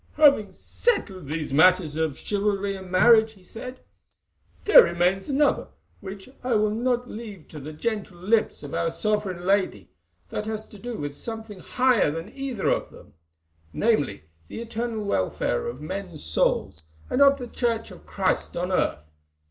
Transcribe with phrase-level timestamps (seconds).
[0.17, 3.81] "Having settled these matters of chivalry and marriage," he said,
[4.65, 5.67] "there remains another,
[5.99, 9.91] which I will not leave to the gentle lips of our sovereign Lady,
[10.31, 15.81] that has to do with something higher than either of them—namely, the eternal welfare of
[15.81, 19.05] men's souls, and of the Church of Christ on earth.